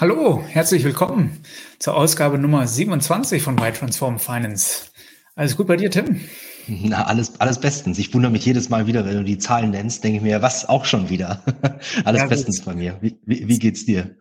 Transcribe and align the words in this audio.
Hallo, 0.00 0.44
herzlich 0.46 0.84
willkommen 0.84 1.40
zur 1.80 1.96
Ausgabe 1.96 2.38
Nummer 2.38 2.68
27 2.68 3.42
von 3.42 3.58
Y 3.58 3.74
Transform 3.74 4.20
Finance. 4.20 4.92
Alles 5.34 5.56
gut 5.56 5.66
bei 5.66 5.74
dir, 5.74 5.90
Tim? 5.90 6.20
Na, 6.68 7.06
alles, 7.06 7.40
alles 7.40 7.58
bestens. 7.58 7.98
Ich 7.98 8.14
wundere 8.14 8.30
mich 8.30 8.46
jedes 8.46 8.68
Mal 8.68 8.86
wieder, 8.86 9.04
wenn 9.04 9.16
du 9.16 9.24
die 9.24 9.38
Zahlen 9.38 9.72
nennst, 9.72 10.04
denke 10.04 10.18
ich 10.18 10.22
mir, 10.22 10.40
was 10.40 10.68
auch 10.68 10.84
schon 10.84 11.10
wieder. 11.10 11.42
alles 12.04 12.20
ja, 12.20 12.28
bestens 12.28 12.60
bei 12.60 12.74
mir. 12.74 12.96
Wie, 13.00 13.18
wie, 13.26 13.48
wie, 13.48 13.58
geht's 13.58 13.86
dir? 13.86 14.14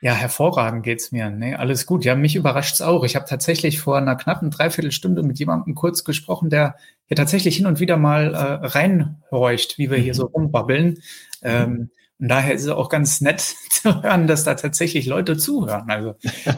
Ja, 0.00 0.14
hervorragend 0.14 0.82
geht's 0.82 1.12
mir. 1.12 1.28
Nee, 1.28 1.54
alles 1.54 1.84
gut. 1.84 2.06
Ja, 2.06 2.14
mich 2.14 2.34
überrascht's 2.34 2.80
auch. 2.80 3.04
Ich 3.04 3.14
habe 3.14 3.26
tatsächlich 3.28 3.80
vor 3.80 3.98
einer 3.98 4.16
knappen 4.16 4.50
Dreiviertelstunde 4.50 5.22
mit 5.22 5.38
jemandem 5.38 5.74
kurz 5.74 6.04
gesprochen, 6.04 6.48
der 6.48 6.76
hier 7.04 7.18
tatsächlich 7.18 7.54
hin 7.54 7.66
und 7.66 7.80
wieder 7.80 7.98
mal 7.98 8.32
äh, 8.32 8.66
reinhorcht, 8.66 9.76
wie 9.76 9.90
wir 9.90 9.98
hier 9.98 10.14
so 10.14 10.24
rumbabbeln. 10.24 11.02
Ähm, 11.42 11.90
und 12.20 12.28
daher 12.28 12.54
ist 12.54 12.62
es 12.62 12.68
auch 12.68 12.88
ganz 12.88 13.20
nett 13.20 13.40
zu 13.70 14.02
hören, 14.02 14.26
dass 14.26 14.44
da 14.44 14.54
tatsächlich 14.54 15.06
Leute 15.06 15.36
zuhören. 15.36 15.88
Also 15.88 16.14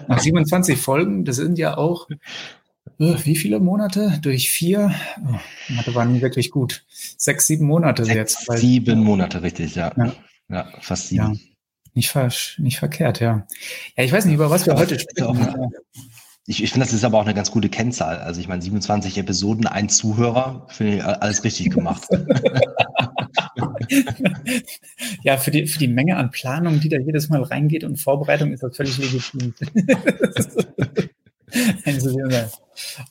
nach 0.08 0.18
27 0.20 0.80
Folgen, 0.80 1.24
das 1.24 1.36
sind 1.36 1.58
ja 1.58 1.76
auch 1.76 2.08
äh, 2.98 3.14
wie 3.24 3.36
viele 3.36 3.60
Monate? 3.60 4.18
Durch 4.22 4.50
vier? 4.50 4.94
Oh, 5.26 5.38
Mathe 5.68 5.94
war 5.94 6.04
nie 6.04 6.20
wirklich 6.20 6.50
gut. 6.50 6.84
Sechs, 6.88 7.46
sieben 7.46 7.66
Monate 7.66 8.04
Sechs, 8.04 8.16
jetzt. 8.16 8.48
Weil, 8.48 8.58
sieben 8.58 9.00
Monate, 9.00 9.42
richtig, 9.42 9.74
ja. 9.74 9.92
Ja, 9.96 10.12
ja 10.48 10.68
fast 10.80 11.08
sieben. 11.08 11.34
Ja. 11.34 11.40
Nicht, 11.94 12.10
ver 12.10 12.30
nicht 12.58 12.78
verkehrt, 12.78 13.20
ja. 13.20 13.46
Ja, 13.96 14.04
ich 14.04 14.12
weiß 14.12 14.24
nicht, 14.26 14.34
über 14.34 14.50
was 14.50 14.66
wir 14.66 14.74
heute 14.74 14.98
sprechen. 14.98 15.72
Ich, 16.46 16.62
ich 16.62 16.70
finde, 16.70 16.86
das 16.86 16.94
ist 16.94 17.04
aber 17.04 17.18
auch 17.18 17.24
eine 17.24 17.34
ganz 17.34 17.50
gute 17.50 17.68
Kennzahl. 17.68 18.18
Also 18.18 18.40
ich 18.40 18.48
meine, 18.48 18.62
27 18.62 19.18
Episoden, 19.18 19.66
ein 19.66 19.88
Zuhörer, 19.88 20.66
finde 20.68 20.96
ich 20.96 21.04
alles 21.04 21.44
richtig 21.44 21.70
gemacht. 21.70 22.06
ja, 25.22 25.36
für 25.36 25.50
die, 25.50 25.66
für 25.66 25.78
die 25.78 25.88
Menge 25.88 26.16
an 26.16 26.30
Planung, 26.30 26.80
die 26.80 26.88
da 26.88 26.98
jedes 26.98 27.28
Mal 27.28 27.42
reingeht 27.42 27.84
und 27.84 27.96
Vorbereitung, 27.96 28.52
ist 28.52 28.62
das 28.62 28.76
völlig 28.76 28.98
legitim. 28.98 29.54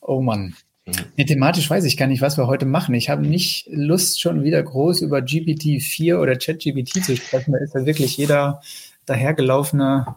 oh 0.00 0.20
Mann. 0.20 0.54
Nee, 1.16 1.24
thematisch 1.24 1.68
weiß 1.68 1.84
ich 1.84 1.96
gar 1.96 2.06
nicht, 2.06 2.22
was 2.22 2.36
wir 2.36 2.46
heute 2.46 2.66
machen. 2.66 2.94
Ich 2.94 3.10
habe 3.10 3.26
nicht 3.26 3.68
Lust, 3.70 4.20
schon 4.20 4.42
wieder 4.42 4.62
groß 4.62 5.02
über 5.02 5.18
GPT-4 5.18 6.16
oder 6.16 6.36
ChatGPT 6.36 7.04
zu 7.04 7.16
sprechen. 7.16 7.52
Da 7.52 7.58
ist 7.58 7.74
ja 7.74 7.86
wirklich 7.86 8.16
jeder 8.16 8.60
dahergelaufene 9.06 10.16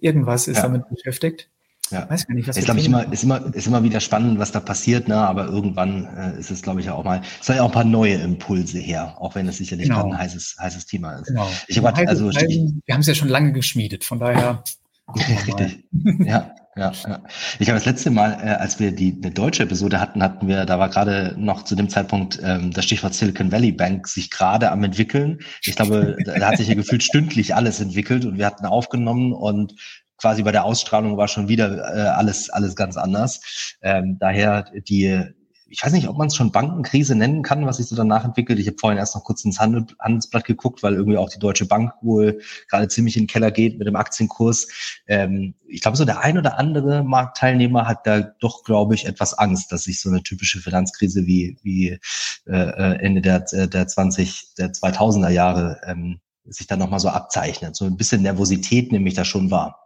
irgendwas 0.00 0.48
ist 0.48 0.56
ja. 0.56 0.62
damit 0.62 0.88
beschäftigt. 0.88 1.48
Ja. 1.90 2.08
Weiß 2.10 2.26
gar 2.26 2.34
nicht, 2.34 2.48
was 2.48 2.56
ist, 2.56 2.64
glaube 2.64 2.80
ich, 2.80 2.86
immer, 2.86 3.12
ist, 3.12 3.22
immer, 3.22 3.54
ist 3.54 3.66
immer 3.66 3.82
wieder 3.82 4.00
spannend, 4.00 4.38
was 4.38 4.52
da 4.52 4.60
passiert, 4.60 5.06
ne? 5.08 5.16
aber 5.16 5.46
irgendwann 5.46 6.04
äh, 6.16 6.38
ist 6.38 6.50
es, 6.50 6.62
glaube 6.62 6.80
ich, 6.80 6.90
auch 6.90 7.04
mal, 7.04 7.22
es 7.40 7.46
soll 7.46 7.56
ja 7.56 7.62
auch 7.62 7.68
ein 7.68 7.72
paar 7.72 7.84
neue 7.84 8.14
Impulse 8.14 8.78
her, 8.78 9.14
auch 9.20 9.34
wenn 9.34 9.46
es 9.46 9.58
sicherlich 9.58 9.88
genau. 9.88 10.06
ein 10.06 10.18
heißes, 10.18 10.56
heißes 10.58 10.86
Thema 10.86 11.12
ist. 11.14 11.28
Genau. 11.28 11.48
Ich 11.68 11.78
hab, 11.78 11.96
also, 11.96 12.30
Heisen, 12.30 12.82
wir 12.84 12.94
haben 12.94 13.02
es 13.02 13.06
ja 13.06 13.14
schon 13.14 13.28
lange 13.28 13.52
geschmiedet, 13.52 14.04
von 14.04 14.18
daher. 14.18 14.64
Richtig. 15.16 15.84
ja, 16.18 16.52
ja, 16.74 16.92
ja. 17.06 17.22
Ich 17.60 17.68
habe 17.68 17.78
das 17.78 17.86
letzte 17.86 18.10
Mal, 18.10 18.32
äh, 18.42 18.50
als 18.50 18.80
wir 18.80 18.90
die 18.90 19.16
eine 19.22 19.30
deutsche 19.30 19.62
Episode 19.62 20.00
hatten, 20.00 20.22
hatten 20.22 20.48
wir, 20.48 20.66
da 20.66 20.80
war 20.80 20.88
gerade 20.88 21.36
noch 21.38 21.62
zu 21.62 21.76
dem 21.76 21.88
Zeitpunkt 21.88 22.40
ähm, 22.42 22.72
das 22.72 22.84
Stichwort 22.84 23.14
Silicon 23.14 23.52
Valley 23.52 23.70
Bank 23.70 24.08
sich 24.08 24.30
gerade 24.30 24.72
am 24.72 24.82
entwickeln. 24.82 25.38
Ich 25.62 25.76
glaube, 25.76 26.16
da 26.24 26.48
hat 26.48 26.58
sich 26.58 26.66
ja 26.66 26.74
gefühlt 26.74 27.04
stündlich 27.04 27.54
alles 27.54 27.80
entwickelt 27.80 28.24
und 28.24 28.36
wir 28.36 28.46
hatten 28.46 28.66
aufgenommen 28.66 29.32
und 29.32 29.74
quasi 30.18 30.42
bei 30.42 30.52
der 30.52 30.64
Ausstrahlung 30.64 31.16
war 31.16 31.28
schon 31.28 31.48
wieder 31.48 31.94
äh, 31.94 32.08
alles 32.08 32.50
alles 32.50 32.76
ganz 32.76 32.96
anders. 32.96 33.74
Ähm, 33.82 34.18
daher 34.18 34.62
die 34.62 35.34
ich 35.68 35.84
weiß 35.84 35.92
nicht, 35.92 36.08
ob 36.08 36.16
man 36.16 36.28
es 36.28 36.36
schon 36.36 36.52
Bankenkrise 36.52 37.16
nennen 37.16 37.42
kann, 37.42 37.66
was 37.66 37.78
sich 37.78 37.86
so 37.86 37.96
danach 37.96 38.24
entwickelt. 38.24 38.58
Ich 38.58 38.68
habe 38.68 38.76
vorhin 38.78 38.98
erst 38.98 39.16
noch 39.16 39.24
kurz 39.24 39.44
ins 39.44 39.58
Handel, 39.58 39.86
Handelsblatt 39.98 40.44
geguckt, 40.44 40.82
weil 40.82 40.94
irgendwie 40.94 41.18
auch 41.18 41.28
die 41.28 41.40
Deutsche 41.40 41.66
Bank 41.66 41.92
wohl 42.02 42.40
gerade 42.68 42.86
ziemlich 42.88 43.16
in 43.16 43.24
den 43.24 43.28
Keller 43.28 43.50
geht 43.50 43.78
mit 43.78 43.86
dem 43.86 43.96
Aktienkurs. 43.96 44.68
Ähm, 45.08 45.54
ich 45.66 45.80
glaube, 45.80 45.96
so 45.96 46.04
der 46.04 46.20
ein 46.20 46.38
oder 46.38 46.58
andere 46.58 47.02
Marktteilnehmer 47.02 47.86
hat 47.86 48.06
da 48.06 48.20
doch, 48.20 48.62
glaube 48.62 48.94
ich, 48.94 49.06
etwas 49.06 49.34
Angst, 49.34 49.72
dass 49.72 49.84
sich 49.84 50.00
so 50.00 50.08
eine 50.08 50.22
typische 50.22 50.60
Finanzkrise 50.60 51.26
wie, 51.26 51.58
wie 51.62 51.98
äh, 52.46 52.98
Ende 52.98 53.20
der, 53.20 53.40
der 53.40 53.86
20, 53.88 54.54
der 54.56 54.72
2000er 54.72 55.30
Jahre 55.30 55.80
ähm, 55.84 56.20
sich 56.44 56.68
dann 56.68 56.78
nochmal 56.78 57.00
so 57.00 57.08
abzeichnet. 57.08 57.74
So 57.74 57.86
ein 57.86 57.96
bisschen 57.96 58.22
Nervosität 58.22 58.92
nämlich 58.92 59.14
da 59.14 59.24
schon 59.24 59.50
war. 59.50 59.85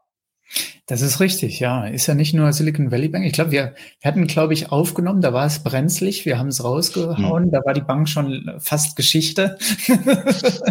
Das 0.87 1.03
ist 1.03 1.21
richtig, 1.21 1.61
ja. 1.61 1.87
Ist 1.87 2.09
ja 2.09 2.15
nicht 2.15 2.35
nur 2.35 2.53
Silicon 2.53 2.91
Valley 2.91 3.09
Bank. 3.09 3.25
Ich 3.25 3.33
glaube, 3.33 3.53
wir, 3.53 3.75
wir 4.01 4.11
hatten, 4.11 4.27
glaube 4.27 4.55
ich, 4.55 4.73
aufgenommen, 4.73 5.21
da 5.21 5.33
war 5.33 5.47
es 5.47 5.61
brenzlig, 5.61 6.27
wir 6.27 6.37
haben 6.37 6.49
es 6.49 6.65
rausgehauen, 6.65 7.45
hm. 7.45 7.51
da 7.53 7.61
war 7.65 7.75
die 7.75 7.81
Bank 7.81 8.09
schon 8.09 8.51
fast 8.59 8.97
Geschichte. 8.97 9.57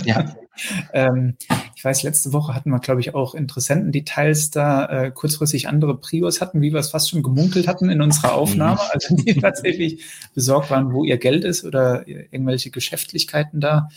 ja. 0.03 0.35
ähm, 0.93 1.37
ich 1.73 1.85
weiß, 1.85 2.03
letzte 2.03 2.33
Woche 2.33 2.53
hatten 2.53 2.69
wir, 2.69 2.79
glaube 2.79 2.99
ich, 2.99 3.15
auch 3.15 3.33
Interessentendetails 3.33 4.51
da 4.51 4.85
äh, 4.87 5.11
kurzfristig 5.11 5.69
andere 5.69 5.97
Prios 5.97 6.41
hatten, 6.41 6.61
wie 6.61 6.73
wir 6.73 6.79
es 6.81 6.89
fast 6.89 7.09
schon 7.09 7.23
gemunkelt 7.23 7.69
hatten 7.69 7.89
in 7.89 8.01
unserer 8.01 8.33
Aufnahme, 8.33 8.81
mhm. 8.81 8.89
also 8.91 9.15
die 9.15 9.35
tatsächlich 9.39 10.03
besorgt 10.33 10.69
waren, 10.69 10.91
wo 10.91 11.05
ihr 11.05 11.17
Geld 11.17 11.45
ist 11.45 11.63
oder 11.63 12.05
irgendwelche 12.05 12.71
Geschäftlichkeiten 12.71 13.61
da 13.61 13.87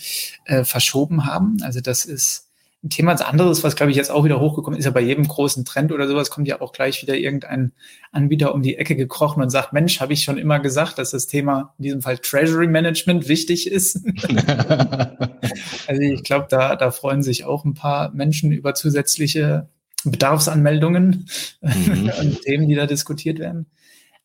äh, 0.44 0.62
verschoben 0.62 1.26
haben. 1.26 1.56
Also 1.62 1.81
das 1.81 2.04
ist 2.04 2.52
ein 2.84 2.91
Thema 2.91 3.12
als 3.12 3.20
anderes, 3.20 3.62
was 3.62 3.76
glaube 3.76 3.93
ich 3.93 3.97
jetzt 3.97 4.10
auch 4.10 4.25
wieder 4.25 4.41
hochgekommen 4.41 4.78
ist, 4.78 4.84
ja 4.84 4.91
bei 4.91 5.00
jedem 5.00 5.26
großen 5.28 5.65
Trend 5.65 5.93
oder 5.93 6.09
sowas 6.09 6.31
kommt 6.31 6.48
ja 6.48 6.60
auch 6.60 6.72
gleich 6.72 7.00
wieder 7.03 7.16
irgendein 7.16 7.72
Anbieter 8.10 8.54
um 8.54 8.62
die 8.62 8.76
Ecke 8.76 8.97
gekrochen 8.97 9.43
und 9.43 9.50
sagt, 9.50 9.72
Mensch, 9.72 10.00
habe 10.00 10.12
ich 10.12 10.25
schon 10.25 10.37
immer 10.37 10.59
gesagt, 10.59 10.98
dass 10.98 11.12
das 11.12 11.28
Thema 11.28 11.75
in 11.78 11.84
diesem 11.84 12.03
Fall 12.03 12.19
Treasury 12.19 12.66
Management 12.66 13.28
wichtig 13.28 13.70
ist. 13.70 14.04
also 15.87 16.00
ich 16.00 16.25
glaube, 16.25 16.47
da, 16.50 16.75
da 16.75 16.91
freuen 16.91 17.22
sich 17.22 17.44
auch 17.44 17.65
ein 17.65 17.75
paar 17.75 18.12
Menschen 18.12 18.50
über 18.50 18.75
zusätzliche 18.75 19.69
Bedarfsanmeldungen 20.04 21.28
mhm. 21.60 22.12
und 22.20 22.43
Themen, 22.43 22.69
die 22.69 22.75
da 22.75 22.87
diskutiert 22.87 23.38
werden. 23.38 23.66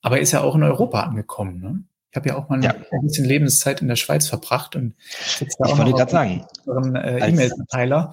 Aber 0.02 0.20
ist 0.20 0.32
ja 0.32 0.42
auch 0.42 0.56
in 0.56 0.64
Europa 0.64 1.02
angekommen. 1.02 1.60
Ne? 1.62 1.84
Ich 2.18 2.20
habe 2.20 2.30
ja 2.30 2.36
auch 2.36 2.50
mal 2.50 2.64
ja. 2.64 2.74
ein 2.74 3.02
bisschen 3.04 3.26
Lebenszeit 3.26 3.80
in 3.84 3.88
der 3.88 3.96
Schweiz 3.96 4.28
verbracht 4.28 4.76
und 4.76 4.96
ich 5.40 5.42
wollte 5.60 5.92
gerade 5.92 6.12
sagen, 6.12 6.46
äh, 6.96 7.30
E-Mail-Verteiler. 7.30 8.10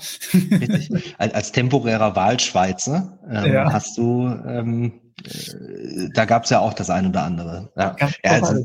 Als, 1.17 1.35
als, 1.35 1.53
temporärer 1.53 2.15
Wahlschweizer 2.15 3.19
ähm, 3.31 3.51
ja. 3.51 3.73
hast 3.73 3.97
du, 3.97 4.27
ähm, 4.47 5.01
äh, 5.25 6.11
da 6.13 6.27
gab 6.27 6.45
es 6.45 6.51
ja 6.51 6.61
auch 6.61 6.75
das 6.75 6.91
ein 6.91 7.07
oder 7.07 7.23
andere. 7.23 7.73
Ja, 7.79 7.97
ja, 7.99 8.31
also, 8.31 8.63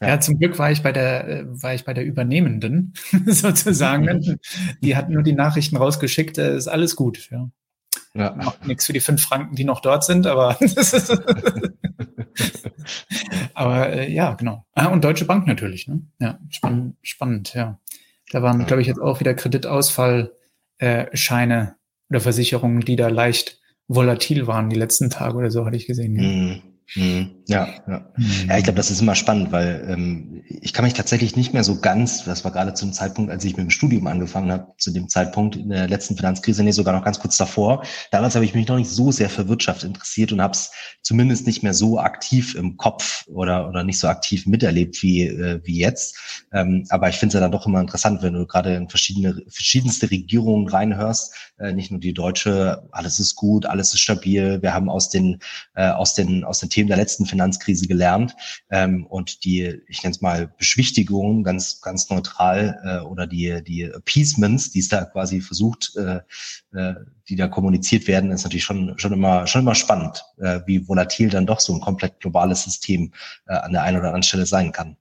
ja. 0.00 0.18
zum 0.18 0.40
Glück 0.40 0.58
war 0.58 0.72
ich 0.72 0.82
bei 0.82 0.90
der, 0.90 1.28
äh, 1.28 1.62
war 1.62 1.74
ich 1.74 1.84
bei 1.84 1.94
der 1.94 2.04
Übernehmenden 2.04 2.94
sozusagen. 3.26 4.40
die 4.80 4.96
hat 4.96 5.10
nur 5.10 5.22
die 5.22 5.34
Nachrichten 5.34 5.76
rausgeschickt, 5.76 6.38
äh, 6.38 6.56
ist 6.56 6.66
alles 6.66 6.96
gut. 6.96 7.28
Ja. 7.30 7.50
Ja. 8.16 8.54
Nichts 8.64 8.86
für 8.86 8.92
die 8.92 9.00
fünf 9.00 9.22
Franken, 9.22 9.54
die 9.54 9.64
noch 9.64 9.78
dort 9.78 10.02
sind, 10.02 10.26
aber 10.26 10.58
Aber 13.54 13.92
äh, 13.92 14.10
ja, 14.10 14.34
genau. 14.34 14.66
Ah, 14.74 14.86
und 14.86 15.04
Deutsche 15.04 15.24
Bank 15.24 15.46
natürlich. 15.46 15.86
Ne? 15.88 16.02
Ja, 16.20 16.38
spann 16.50 16.96
spannend, 17.02 17.54
ja. 17.54 17.78
Da 18.30 18.42
waren, 18.42 18.66
glaube 18.66 18.82
ich, 18.82 18.88
jetzt 18.88 19.00
auch 19.00 19.20
wieder 19.20 19.34
Kreditausfallscheine 19.34 21.76
oder 22.10 22.20
Versicherungen, 22.20 22.80
die 22.80 22.96
da 22.96 23.08
leicht 23.08 23.60
volatil 23.86 24.46
waren 24.46 24.70
die 24.70 24.76
letzten 24.76 25.10
Tage 25.10 25.36
oder 25.36 25.50
so, 25.50 25.66
hatte 25.66 25.76
ich 25.76 25.86
gesehen. 25.86 26.16
Ja. 26.16 26.22
Mhm. 26.22 26.62
Mhm. 26.96 27.42
Ja, 27.46 27.68
ja. 27.88 28.12
Ja, 28.48 28.58
ich 28.58 28.64
glaube, 28.64 28.76
das 28.76 28.90
ist 28.90 29.00
immer 29.00 29.14
spannend, 29.14 29.52
weil 29.52 29.86
ähm, 29.88 30.42
ich 30.48 30.72
kann 30.72 30.84
mich 30.84 30.94
tatsächlich 30.94 31.34
nicht 31.34 31.52
mehr 31.52 31.64
so 31.64 31.80
ganz, 31.80 32.24
das 32.24 32.44
war 32.44 32.52
gerade 32.52 32.74
zum 32.74 32.92
Zeitpunkt, 32.92 33.30
als 33.30 33.44
ich 33.44 33.56
mit 33.56 33.64
dem 33.64 33.70
Studium 33.70 34.06
angefangen 34.06 34.52
habe, 34.52 34.68
zu 34.78 34.92
dem 34.92 35.08
Zeitpunkt 35.08 35.56
in 35.56 35.70
der 35.70 35.88
letzten 35.88 36.16
Finanzkrise, 36.16 36.62
nee, 36.62 36.70
sogar 36.70 36.94
noch 36.94 37.04
ganz 37.04 37.18
kurz 37.18 37.36
davor. 37.36 37.84
Damals 38.10 38.34
habe 38.34 38.44
ich 38.44 38.54
mich 38.54 38.68
noch 38.68 38.76
nicht 38.76 38.90
so 38.90 39.12
sehr 39.12 39.28
für 39.30 39.48
Wirtschaft 39.48 39.82
interessiert 39.82 40.32
und 40.32 40.40
habe 40.40 40.52
es 40.52 40.70
zumindest 41.02 41.46
nicht 41.46 41.62
mehr 41.62 41.74
so 41.74 41.98
aktiv 41.98 42.54
im 42.54 42.76
Kopf 42.76 43.26
oder, 43.28 43.68
oder 43.68 43.82
nicht 43.82 43.98
so 43.98 44.08
aktiv 44.08 44.46
miterlebt 44.46 45.02
wie, 45.02 45.22
äh, 45.26 45.60
wie 45.64 45.78
jetzt. 45.78 46.16
Ähm, 46.52 46.84
aber 46.90 47.08
ich 47.08 47.16
finde 47.16 47.28
es 47.28 47.34
ja 47.34 47.40
dann 47.40 47.52
doch 47.52 47.66
immer 47.66 47.80
interessant, 47.80 48.22
wenn 48.22 48.34
du 48.34 48.46
gerade 48.46 48.74
in 48.74 48.88
verschiedene, 48.88 49.42
verschiedenste 49.48 50.10
Regierungen 50.10 50.68
reinhörst, 50.68 51.34
äh, 51.58 51.72
nicht 51.72 51.90
nur 51.90 52.00
die 52.00 52.14
deutsche, 52.14 52.86
alles 52.92 53.18
ist 53.18 53.34
gut, 53.36 53.66
alles 53.66 53.92
ist 53.92 54.00
stabil, 54.00 54.62
wir 54.62 54.74
haben 54.74 54.88
aus 54.88 55.08
den, 55.08 55.40
äh, 55.74 55.88
aus 55.88 56.14
den, 56.14 56.44
aus 56.44 56.60
den 56.60 56.70
Themen 56.74 56.88
der 56.88 56.96
letzten 56.96 57.26
Finanzkrise 57.26 57.86
gelernt 57.86 58.34
ähm, 58.70 59.06
und 59.06 59.44
die, 59.44 59.80
ich 59.88 60.02
nenne 60.02 60.14
es 60.14 60.20
mal 60.20 60.52
Beschwichtigungen, 60.58 61.44
ganz, 61.44 61.80
ganz 61.80 62.10
neutral 62.10 62.80
äh, 62.84 63.06
oder 63.06 63.26
die, 63.26 63.62
die 63.62 63.82
Appeasements, 63.82 64.70
die 64.72 64.80
es 64.80 64.88
da 64.88 65.04
quasi 65.04 65.40
versucht, 65.40 65.92
äh, 65.96 66.20
äh, 66.76 66.94
die 67.28 67.36
da 67.36 67.48
kommuniziert 67.48 68.06
werden, 68.08 68.32
ist 68.32 68.44
natürlich 68.44 68.64
schon, 68.64 68.98
schon 68.98 69.12
immer, 69.12 69.46
schon 69.46 69.62
immer 69.62 69.74
spannend, 69.74 70.24
äh, 70.38 70.60
wie 70.66 70.86
volatil 70.86 71.30
dann 71.30 71.46
doch 71.46 71.60
so 71.60 71.72
ein 71.72 71.80
komplett 71.80 72.20
globales 72.20 72.64
System 72.64 73.12
äh, 73.46 73.54
an 73.54 73.72
der 73.72 73.82
einen 73.82 73.98
oder 73.98 74.08
anderen 74.08 74.24
Stelle 74.24 74.46
sein 74.46 74.72
kann. 74.72 74.96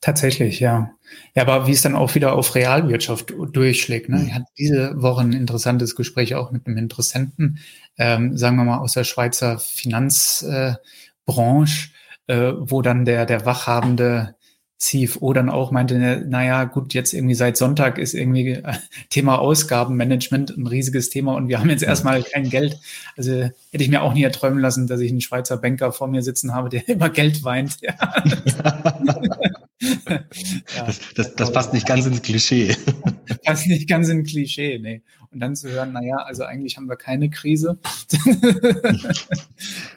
Tatsächlich, 0.00 0.60
ja. 0.60 0.92
Ja, 1.34 1.42
aber 1.42 1.66
wie 1.66 1.72
es 1.72 1.82
dann 1.82 1.94
auch 1.94 2.14
wieder 2.14 2.32
auf 2.32 2.54
Realwirtschaft 2.54 3.34
durchschlägt. 3.52 4.08
Ne? 4.08 4.24
Ich 4.26 4.34
hatte 4.34 4.46
diese 4.56 5.02
Woche 5.02 5.20
ein 5.20 5.32
interessantes 5.32 5.94
Gespräch 5.94 6.34
auch 6.34 6.50
mit 6.52 6.66
einem 6.66 6.78
Interessenten, 6.78 7.58
ähm, 7.98 8.36
sagen 8.36 8.56
wir 8.56 8.64
mal 8.64 8.78
aus 8.78 8.92
der 8.92 9.04
Schweizer 9.04 9.58
Finanzbranche, 9.58 11.90
äh, 12.26 12.34
äh, 12.34 12.54
wo 12.58 12.82
dann 12.82 13.04
der, 13.04 13.26
der 13.26 13.44
wachhabende 13.44 14.34
CFO 14.80 15.32
dann 15.34 15.50
auch 15.50 15.72
meinte, 15.72 16.24
naja, 16.26 16.64
gut, 16.64 16.94
jetzt 16.94 17.12
irgendwie 17.12 17.34
seit 17.34 17.58
Sonntag 17.58 17.98
ist 17.98 18.14
irgendwie 18.14 18.52
äh, 18.52 18.72
Thema 19.10 19.38
Ausgabenmanagement 19.38 20.56
ein 20.56 20.66
riesiges 20.66 21.10
Thema 21.10 21.34
und 21.34 21.48
wir 21.48 21.60
haben 21.60 21.68
jetzt 21.68 21.82
erstmal 21.82 22.22
kein 22.22 22.48
Geld. 22.48 22.80
Also 23.14 23.32
hätte 23.32 23.84
ich 23.84 23.90
mir 23.90 24.00
auch 24.00 24.14
nie 24.14 24.22
erträumen 24.22 24.58
lassen, 24.58 24.86
dass 24.86 25.00
ich 25.00 25.10
einen 25.10 25.20
Schweizer 25.20 25.58
Banker 25.58 25.92
vor 25.92 26.08
mir 26.08 26.22
sitzen 26.22 26.54
habe, 26.54 26.70
der 26.70 26.88
immer 26.88 27.10
Geld 27.10 27.44
weint. 27.44 27.76
Ja, 27.82 27.92
das, 30.86 31.00
das, 31.14 31.34
das 31.34 31.52
passt 31.52 31.74
nicht 31.74 31.86
ganz 31.86 32.06
ins 32.06 32.22
Klischee. 32.22 32.74
Passt 33.44 33.66
nicht 33.66 33.88
ganz 33.88 34.08
ins 34.08 34.30
Klischee, 34.30 34.78
nee. 34.78 35.02
Und 35.32 35.40
dann 35.40 35.54
zu 35.54 35.70
hören, 35.70 35.92
naja, 35.92 36.16
also 36.16 36.44
eigentlich 36.44 36.76
haben 36.76 36.88
wir 36.88 36.96
keine 36.96 37.30
Krise. 37.30 37.78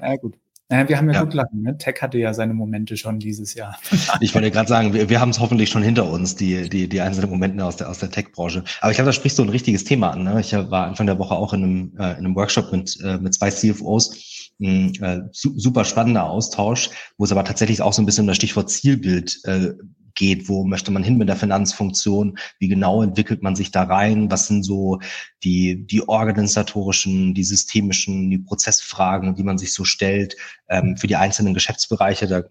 ja, 0.01 0.15
gut. 0.17 0.35
Naja, 0.69 0.89
wir 0.89 0.97
haben 0.97 1.07
ja, 1.09 1.13
ja. 1.15 1.23
gut 1.23 1.33
lachen. 1.33 1.61
Ne? 1.61 1.77
Tech 1.77 2.01
hatte 2.01 2.17
ja 2.17 2.33
seine 2.33 2.53
Momente 2.53 2.97
schon 2.97 3.19
dieses 3.19 3.53
Jahr. 3.53 3.77
ich 4.21 4.33
wollte 4.33 4.49
gerade 4.49 4.69
sagen, 4.69 4.93
wir, 4.93 5.09
wir 5.09 5.19
haben 5.19 5.29
es 5.29 5.39
hoffentlich 5.39 5.69
schon 5.69 5.83
hinter 5.83 6.09
uns, 6.09 6.35
die, 6.35 6.69
die, 6.69 6.87
die 6.87 7.01
einzelnen 7.01 7.29
Momente 7.29 7.63
aus 7.65 7.75
der, 7.77 7.89
aus 7.89 7.99
der 7.99 8.09
Tech-Branche. 8.09 8.63
Aber 8.81 8.91
ich 8.91 8.97
glaube, 8.97 9.07
da 9.07 9.13
sprichst 9.13 9.37
du 9.37 9.43
ein 9.43 9.49
richtiges 9.49 9.83
Thema 9.83 10.11
an. 10.11 10.23
Ne? 10.23 10.39
Ich 10.39 10.53
war 10.53 10.87
Anfang 10.87 11.05
der 11.05 11.19
Woche 11.19 11.35
auch 11.35 11.53
in 11.53 11.63
einem, 11.63 11.93
äh, 11.97 12.11
in 12.13 12.25
einem 12.25 12.35
Workshop 12.35 12.71
mit, 12.71 12.97
äh, 13.03 13.17
mit 13.17 13.33
zwei 13.33 13.51
CFOs. 13.51 14.51
Ein 14.61 14.95
äh, 15.01 15.21
super 15.31 15.83
spannender 15.83 16.29
Austausch, 16.29 16.89
wo 17.17 17.25
es 17.25 17.31
aber 17.31 17.43
tatsächlich 17.43 17.81
auch 17.81 17.91
so 17.91 18.01
ein 18.01 18.05
bisschen 18.05 18.23
um 18.23 18.27
das 18.27 18.37
Stichwort 18.37 18.69
Zielbild 18.69 19.41
äh, 19.45 19.73
geht, 20.15 20.49
wo 20.49 20.63
möchte 20.63 20.91
man 20.91 21.03
hin 21.03 21.17
mit 21.17 21.29
der 21.29 21.35
Finanzfunktion, 21.35 22.37
wie 22.59 22.67
genau 22.67 23.01
entwickelt 23.01 23.41
man 23.41 23.55
sich 23.55 23.71
da 23.71 23.83
rein, 23.83 24.29
was 24.31 24.47
sind 24.47 24.63
so 24.63 24.99
die, 25.43 25.85
die 25.85 26.07
organisatorischen, 26.07 27.33
die 27.33 27.43
systemischen, 27.43 28.29
die 28.29 28.39
Prozessfragen, 28.39 29.35
die 29.35 29.43
man 29.43 29.57
sich 29.57 29.73
so 29.73 29.83
stellt 29.85 30.35
ähm, 30.69 30.97
für 30.97 31.07
die 31.07 31.15
einzelnen 31.15 31.53
Geschäftsbereiche. 31.53 32.27
Da, 32.27 32.43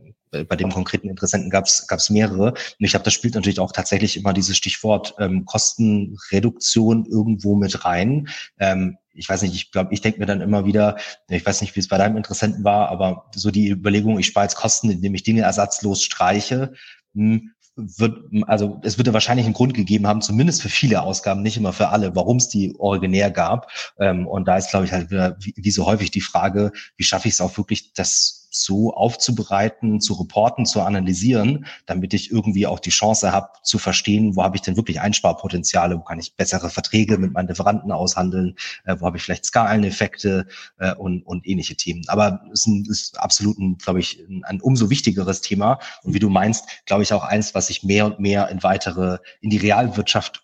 bei 0.48 0.56
dem 0.56 0.70
konkreten 0.70 1.08
Interessenten 1.08 1.50
gab 1.50 1.66
es 1.66 2.10
mehrere. 2.10 2.52
Und 2.52 2.76
ich 2.78 2.90
glaube, 2.90 3.04
das 3.04 3.12
spielt 3.12 3.34
natürlich 3.34 3.60
auch 3.60 3.72
tatsächlich 3.72 4.16
immer 4.16 4.32
dieses 4.32 4.56
Stichwort 4.56 5.14
ähm, 5.18 5.44
Kostenreduktion 5.44 7.04
irgendwo 7.04 7.54
mit 7.54 7.84
rein. 7.84 8.28
Ähm, 8.58 8.96
ich 9.14 9.28
weiß 9.28 9.42
nicht, 9.42 9.54
ich 9.54 9.70
glaube, 9.70 9.92
ich 9.92 10.00
denke 10.00 10.20
mir 10.20 10.26
dann 10.26 10.40
immer 10.40 10.64
wieder, 10.64 10.96
ich 11.28 11.44
weiß 11.44 11.60
nicht, 11.60 11.76
wie 11.76 11.80
es 11.80 11.88
bei 11.88 11.98
deinem 11.98 12.16
Interessenten 12.16 12.64
war, 12.64 12.88
aber 12.88 13.26
so 13.34 13.50
die 13.50 13.68
Überlegung, 13.68 14.18
ich 14.18 14.26
spare 14.26 14.46
jetzt 14.46 14.54
Kosten, 14.54 14.90
indem 14.90 15.14
ich 15.14 15.22
Dinge 15.22 15.42
ersatzlos 15.42 16.02
streiche, 16.02 16.72
wird, 17.14 18.18
also 18.46 18.80
es 18.82 18.98
wird 18.98 19.06
ja 19.06 19.14
wahrscheinlich 19.14 19.46
einen 19.46 19.54
Grund 19.54 19.74
gegeben 19.74 20.06
haben, 20.06 20.20
zumindest 20.20 20.62
für 20.62 20.68
viele 20.68 21.02
Ausgaben, 21.02 21.42
nicht 21.42 21.56
immer 21.56 21.72
für 21.72 21.88
alle, 21.88 22.14
warum 22.14 22.36
es 22.36 22.48
die 22.48 22.74
originär 22.78 23.30
gab. 23.30 23.70
Ähm, 23.98 24.26
und 24.26 24.46
da 24.46 24.56
ist, 24.56 24.70
glaube 24.70 24.84
ich, 24.84 24.92
halt 24.92 25.10
wieder, 25.10 25.36
wie, 25.38 25.70
so 25.70 25.86
häufig 25.86 26.10
die 26.10 26.20
Frage, 26.20 26.72
wie 26.96 27.04
schaffe 27.04 27.28
ich 27.28 27.34
es 27.34 27.40
auch 27.40 27.56
wirklich, 27.56 27.92
das 27.94 28.41
so 28.52 28.94
aufzubereiten, 28.94 30.00
zu 30.00 30.14
reporten, 30.14 30.66
zu 30.66 30.82
analysieren, 30.82 31.66
damit 31.86 32.14
ich 32.14 32.30
irgendwie 32.30 32.66
auch 32.66 32.78
die 32.78 32.90
Chance 32.90 33.32
habe 33.32 33.48
zu 33.62 33.78
verstehen, 33.78 34.36
wo 34.36 34.42
habe 34.42 34.56
ich 34.56 34.62
denn 34.62 34.76
wirklich 34.76 35.00
Einsparpotenziale, 35.00 35.96
wo 35.96 36.02
kann 36.02 36.18
ich 36.18 36.36
bessere 36.36 36.68
Verträge 36.70 37.18
mit 37.18 37.32
meinen 37.32 37.48
Lieferanten 37.48 37.90
aushandeln, 37.90 38.56
äh, 38.84 38.96
wo 38.98 39.06
habe 39.06 39.16
ich 39.16 39.22
vielleicht 39.22 39.46
Skaleneffekte 39.46 40.46
äh, 40.78 40.94
und, 40.94 41.22
und 41.22 41.46
ähnliche 41.46 41.76
Themen. 41.76 42.04
Aber 42.08 42.42
es 42.52 42.66
ist, 42.66 42.88
ist 42.88 43.18
absolut, 43.18 43.56
glaube 43.82 44.00
ich, 44.00 44.20
ein, 44.28 44.44
ein 44.44 44.60
umso 44.60 44.90
wichtigeres 44.90 45.40
Thema 45.40 45.78
und 46.02 46.14
wie 46.14 46.18
du 46.18 46.28
meinst, 46.28 46.66
glaube 46.84 47.02
ich 47.02 47.12
auch 47.12 47.24
eins, 47.24 47.54
was 47.54 47.68
sich 47.68 47.82
mehr 47.82 48.06
und 48.06 48.20
mehr 48.20 48.48
in 48.50 48.62
weitere, 48.62 49.18
in 49.40 49.50
die 49.50 49.58
Realwirtschaft 49.58 50.41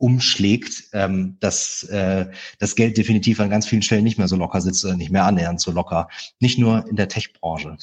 umschlägt, 0.00 0.88
ähm, 0.92 1.36
dass 1.40 1.82
äh, 1.84 2.26
das 2.58 2.74
Geld 2.74 2.96
definitiv 2.96 3.38
an 3.38 3.50
ganz 3.50 3.66
vielen 3.66 3.82
Stellen 3.82 4.04
nicht 4.04 4.18
mehr 4.18 4.28
so 4.28 4.36
locker 4.36 4.60
sitzt 4.60 4.84
oder 4.84 4.96
nicht 4.96 5.10
mehr 5.10 5.24
annähernd 5.24 5.60
so 5.60 5.70
locker. 5.70 6.08
Nicht 6.40 6.58
nur 6.58 6.88
in 6.88 6.96
der 6.96 7.08
Tech-Branche. 7.08 7.76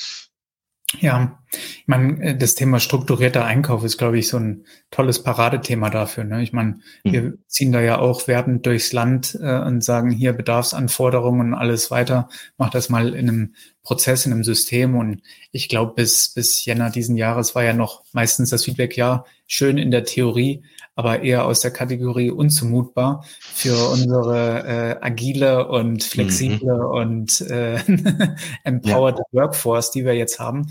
Ja, 1.00 1.40
ich 1.52 1.88
meine, 1.88 2.22
äh, 2.22 2.38
das 2.38 2.56
Thema 2.56 2.80
strukturierter 2.80 3.46
Einkauf 3.46 3.84
ist, 3.84 3.98
glaube 3.98 4.20
ich, 4.20 4.28
so 4.28 4.38
ein 4.38 4.66
tolles 4.92 5.24
Paradethema 5.24 5.90
dafür. 5.90 6.24
Ne? 6.24 6.44
Ich 6.44 6.54
meine, 6.54 6.80
mhm. 7.04 7.12
wir 7.12 7.34
ziehen 7.48 7.72
da 7.72 7.82
ja 7.82 8.00
auch 8.00 8.28
wertend 8.28 8.66
durchs 8.66 8.94
Land 8.94 9.38
äh, 9.42 9.60
und 9.60 9.84
sagen 9.84 10.12
hier 10.12 10.34
Bedarfsanforderungen 10.34 11.54
und 11.54 11.54
alles 11.54 11.92
weiter. 11.92 12.30
Mach 12.58 12.70
das 12.70 12.90
mal 12.90 13.14
in 13.14 13.30
einem 13.30 13.54
Prozess, 13.84 14.26
in 14.26 14.34
einem 14.34 14.44
System. 14.44 14.96
Und 14.96 15.22
ich 15.52 15.70
glaube, 15.70 15.94
bis, 15.96 16.28
bis 16.30 16.66
Jänner 16.66 16.90
diesen 16.90 17.16
Jahres 17.16 17.56
war 17.56 17.64
ja 17.64 17.74
noch 17.74 18.04
meistens 18.12 18.50
das 18.50 18.66
Feedback, 18.66 18.98
ja, 18.98 19.24
schön 19.48 19.78
in 19.78 19.92
der 19.92 20.04
Theorie, 20.04 20.64
aber 20.96 21.22
eher 21.22 21.46
aus 21.46 21.62
der 21.62 21.72
Kategorie 21.72 22.30
unzumutbar 22.30 23.24
für 23.40 23.90
unsere 23.92 24.66
äh, 24.66 24.98
agile 25.00 25.70
und 25.70 26.04
flexible 26.04 26.76
mhm. 26.76 26.86
und 26.86 27.42
äh, 27.42 27.78
empowered 28.66 29.20
ja. 29.20 29.24
Workforce, 29.32 29.92
die 29.92 30.04
wir 30.04 30.16
jetzt 30.16 30.40
haben. 30.40 30.68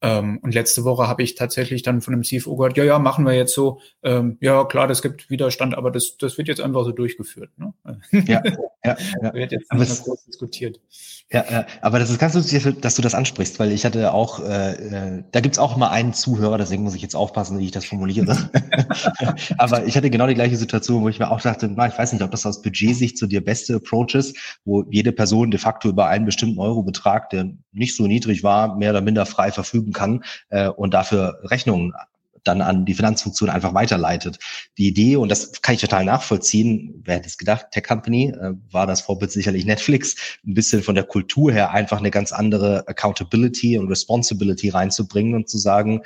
Ähm, 0.00 0.38
und 0.42 0.54
letzte 0.54 0.84
Woche 0.84 1.08
habe 1.08 1.22
ich 1.22 1.34
tatsächlich 1.34 1.82
dann 1.82 2.00
von 2.00 2.12
dem 2.12 2.22
CFO 2.22 2.56
gehört, 2.56 2.76
ja, 2.76 2.84
ja, 2.84 2.98
machen 2.98 3.24
wir 3.26 3.32
jetzt 3.34 3.54
so. 3.54 3.80
Ähm, 4.02 4.38
ja, 4.40 4.64
klar, 4.64 4.86
das 4.86 5.02
gibt 5.02 5.28
Widerstand, 5.28 5.76
aber 5.76 5.90
das, 5.90 6.16
das 6.18 6.38
wird 6.38 6.48
jetzt 6.48 6.60
einfach 6.60 6.84
so 6.84 6.92
durchgeführt. 6.92 7.50
Ne? 7.58 7.74
Ja, 8.10 8.42
ja, 8.84 8.96
ja. 9.22 9.34
wird 9.34 9.52
jetzt 9.52 9.72
mehr 9.72 9.86
groß 9.86 10.24
diskutiert. 10.24 10.80
Ja, 11.30 11.44
ja, 11.50 11.66
aber 11.82 11.98
das 11.98 12.08
ist 12.08 12.18
ganz 12.18 12.32
lustig, 12.32 12.66
dass 12.80 12.94
du 12.94 13.02
das 13.02 13.14
ansprichst, 13.14 13.58
weil 13.60 13.70
ich 13.70 13.84
hatte 13.84 14.14
auch, 14.14 14.40
äh, 14.40 15.18
äh, 15.18 15.24
da 15.30 15.40
gibt's 15.40 15.58
auch 15.58 15.76
immer 15.76 15.90
einen 15.90 16.14
Zuhörer, 16.14 16.56
deswegen 16.56 16.84
muss 16.84 16.94
ich 16.94 17.02
jetzt 17.02 17.14
aufpassen, 17.14 17.58
wie 17.58 17.66
ich 17.66 17.70
das 17.70 17.84
formuliere. 17.84 18.50
aber 19.58 19.84
ich 19.84 19.94
hatte 19.94 20.08
genau 20.08 20.26
die 20.26 20.34
gleiche 20.34 20.56
Situation, 20.56 21.02
wo 21.02 21.08
ich 21.10 21.18
mir 21.18 21.30
auch 21.30 21.42
dachte, 21.42 21.68
na, 21.68 21.86
ich 21.86 21.98
weiß 21.98 22.14
nicht, 22.14 22.22
ob 22.22 22.30
das 22.30 22.46
aus 22.46 22.62
Budgetsicht 22.62 23.18
so 23.18 23.26
der 23.26 23.42
beste 23.42 23.74
Approach 23.74 24.14
ist, 24.14 24.38
wo 24.64 24.84
jede 24.88 25.12
Person 25.12 25.50
de 25.50 25.60
facto 25.60 25.90
über 25.90 26.08
einen 26.08 26.24
bestimmten 26.24 26.58
Eurobetrag, 26.58 27.28
der 27.28 27.50
nicht 27.72 27.94
so 27.94 28.06
niedrig 28.06 28.42
war, 28.42 28.76
mehr 28.76 28.92
oder 28.92 29.02
minder 29.02 29.26
frei 29.26 29.52
verfügen 29.52 29.92
kann 29.92 30.24
äh, 30.48 30.68
und 30.68 30.94
dafür 30.94 31.40
Rechnungen 31.44 31.92
dann 32.48 32.62
an 32.62 32.84
die 32.84 32.94
Finanzfunktion 32.94 33.50
einfach 33.50 33.74
weiterleitet. 33.74 34.38
Die 34.78 34.88
Idee, 34.88 35.16
und 35.16 35.28
das 35.28 35.62
kann 35.62 35.74
ich 35.74 35.80
total 35.80 36.04
nachvollziehen, 36.04 37.02
wer 37.04 37.16
hätte 37.16 37.28
es 37.28 37.38
gedacht, 37.38 37.66
Tech 37.70 37.84
Company, 37.84 38.30
äh, 38.30 38.54
war 38.70 38.86
das 38.86 39.02
Vorbild 39.02 39.30
sicherlich 39.30 39.64
Netflix, 39.64 40.16
ein 40.46 40.54
bisschen 40.54 40.82
von 40.82 40.94
der 40.94 41.04
Kultur 41.04 41.52
her 41.52 41.70
einfach 41.70 41.98
eine 41.98 42.10
ganz 42.10 42.32
andere 42.32 42.88
Accountability 42.88 43.78
und 43.78 43.88
Responsibility 43.88 44.70
reinzubringen 44.70 45.34
und 45.34 45.48
zu 45.48 45.58
sagen, 45.58 46.02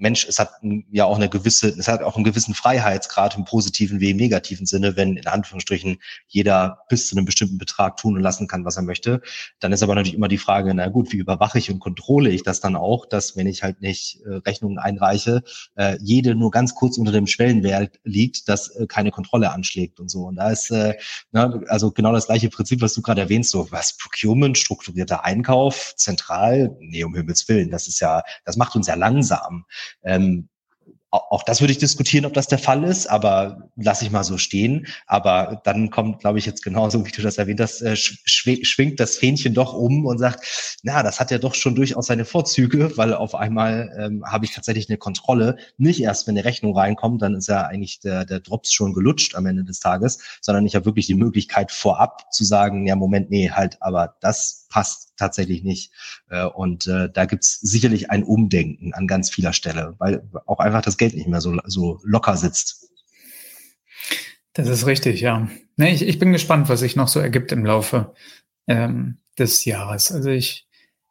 Mensch, 0.00 0.26
es 0.26 0.38
hat 0.38 0.52
ja 0.90 1.04
auch 1.04 1.16
eine 1.16 1.28
gewisse, 1.28 1.68
es 1.68 1.86
hat 1.86 2.02
auch 2.02 2.16
einen 2.16 2.24
gewissen 2.24 2.54
Freiheitsgrad 2.54 3.36
im 3.36 3.44
positiven 3.44 4.00
wie 4.00 4.10
im 4.10 4.16
negativen 4.16 4.66
Sinne, 4.66 4.96
wenn 4.96 5.16
in 5.16 5.26
Anführungsstrichen 5.26 5.98
jeder 6.26 6.78
bis 6.88 7.08
zu 7.08 7.16
einem 7.16 7.26
bestimmten 7.26 7.58
Betrag 7.58 7.98
tun 7.98 8.16
und 8.16 8.22
lassen 8.22 8.48
kann, 8.48 8.64
was 8.64 8.76
er 8.76 8.82
möchte. 8.82 9.20
Dann 9.60 9.72
ist 9.72 9.82
aber 9.82 9.94
natürlich 9.94 10.16
immer 10.16 10.28
die 10.28 10.38
Frage, 10.38 10.74
na 10.74 10.88
gut, 10.88 11.12
wie 11.12 11.18
überwache 11.18 11.58
ich 11.58 11.70
und 11.70 11.80
kontrolle 11.80 12.30
ich 12.30 12.42
das 12.42 12.60
dann 12.60 12.76
auch, 12.76 13.06
dass 13.06 13.36
wenn 13.36 13.46
ich 13.46 13.62
halt 13.62 13.82
nicht 13.82 14.20
äh, 14.24 14.36
Rechnungen 14.46 14.78
einreiche, 14.78 15.42
äh, 15.76 15.98
jede 16.00 16.34
nur 16.34 16.50
ganz 16.50 16.74
kurz 16.74 16.96
unter 16.96 17.12
dem 17.12 17.26
Schwellenwert 17.26 18.00
liegt, 18.04 18.48
dass 18.48 18.68
äh, 18.76 18.86
keine 18.86 19.10
Kontrolle 19.10 19.52
anschlägt 19.52 20.00
und 20.00 20.10
so. 20.10 20.24
Und 20.24 20.36
da 20.36 20.50
ist 20.50 20.70
äh, 20.70 20.94
na, 21.32 21.60
also 21.68 21.90
genau 21.90 22.12
das 22.12 22.26
gleiche 22.26 22.48
Prinzip, 22.48 22.80
was 22.80 22.94
du 22.94 23.02
gerade 23.02 23.20
erwähnst, 23.20 23.50
so 23.50 23.70
was 23.70 23.96
Procurement, 23.98 24.56
strukturierter 24.56 25.24
Einkauf, 25.24 25.94
zentral, 25.96 26.76
nee, 26.80 27.04
um 27.04 27.14
Himmels 27.14 27.48
Willen, 27.48 27.70
das 27.70 27.86
ist 27.86 28.00
ja, 28.00 28.22
das 28.44 28.56
macht 28.56 28.74
uns 28.74 28.86
ja 28.86 28.94
langsam. 28.94 29.66
Ähm, 30.04 30.48
auch 31.12 31.42
das 31.42 31.60
würde 31.60 31.72
ich 31.72 31.78
diskutieren, 31.78 32.24
ob 32.24 32.34
das 32.34 32.46
der 32.46 32.58
Fall 32.58 32.84
ist, 32.84 33.08
aber 33.08 33.68
lasse 33.74 34.04
ich 34.04 34.12
mal 34.12 34.22
so 34.22 34.38
stehen. 34.38 34.86
Aber 35.06 35.60
dann 35.64 35.90
kommt, 35.90 36.20
glaube 36.20 36.38
ich, 36.38 36.46
jetzt 36.46 36.62
genauso, 36.62 37.04
wie 37.04 37.10
du 37.10 37.20
das 37.20 37.36
erwähnt 37.36 37.60
hast, 37.60 37.82
äh, 37.82 37.96
schwingt 37.96 39.00
das 39.00 39.16
Fähnchen 39.16 39.52
doch 39.52 39.72
um 39.72 40.06
und 40.06 40.18
sagt, 40.18 40.78
na, 40.84 41.02
das 41.02 41.18
hat 41.18 41.32
ja 41.32 41.38
doch 41.38 41.54
schon 41.54 41.74
durchaus 41.74 42.06
seine 42.06 42.24
Vorzüge, 42.24 42.96
weil 42.96 43.12
auf 43.12 43.34
einmal 43.34 43.92
ähm, 43.98 44.24
habe 44.24 44.44
ich 44.44 44.52
tatsächlich 44.54 44.88
eine 44.88 44.98
Kontrolle. 44.98 45.56
Nicht 45.78 46.00
erst, 46.00 46.28
wenn 46.28 46.36
eine 46.36 46.44
Rechnung 46.44 46.76
reinkommt, 46.76 47.22
dann 47.22 47.34
ist 47.34 47.48
ja 47.48 47.62
eigentlich 47.62 47.98
der, 47.98 48.24
der 48.24 48.38
Drops 48.38 48.72
schon 48.72 48.92
gelutscht 48.92 49.34
am 49.34 49.46
Ende 49.46 49.64
des 49.64 49.80
Tages, 49.80 50.20
sondern 50.40 50.64
ich 50.64 50.76
habe 50.76 50.84
wirklich 50.86 51.06
die 51.06 51.14
Möglichkeit 51.14 51.72
vorab 51.72 52.32
zu 52.32 52.44
sagen, 52.44 52.86
ja, 52.86 52.94
Moment, 52.94 53.30
nee, 53.30 53.50
halt, 53.50 53.78
aber 53.80 54.14
das 54.20 54.59
passt 54.70 55.12
tatsächlich 55.16 55.62
nicht. 55.62 55.92
Äh, 56.30 56.46
und 56.46 56.86
äh, 56.86 57.10
da 57.12 57.26
gibt's 57.26 57.60
sicherlich 57.60 58.10
ein 58.10 58.24
Umdenken 58.24 58.94
an 58.94 59.06
ganz 59.06 59.28
vieler 59.28 59.52
Stelle, 59.52 59.94
weil 59.98 60.22
auch 60.46 60.60
einfach 60.60 60.80
das 60.80 60.96
Geld 60.96 61.14
nicht 61.14 61.28
mehr 61.28 61.42
so, 61.42 61.58
so 61.66 62.00
locker 62.02 62.38
sitzt. 62.38 62.88
Das 64.54 64.68
ist 64.68 64.86
richtig, 64.86 65.20
ja. 65.20 65.48
Ich, 65.76 66.02
ich 66.02 66.18
bin 66.18 66.32
gespannt, 66.32 66.68
was 66.68 66.80
sich 66.80 66.96
noch 66.96 67.08
so 67.08 67.20
ergibt 67.20 67.52
im 67.52 67.64
Laufe 67.64 68.14
ähm, 68.66 69.18
des 69.38 69.64
Jahres. 69.64 70.10
Also 70.10 70.30
ich, 70.30 70.66